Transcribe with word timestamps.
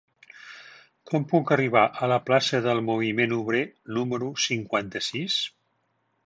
Com 1.11 1.27
puc 1.33 1.51
arribar 1.55 1.83
a 2.05 2.09
la 2.11 2.17
plaça 2.29 2.61
del 2.69 2.81
Moviment 2.87 3.37
Obrer 3.37 3.61
número 3.99 4.31
cinquanta-sis? 4.47 5.39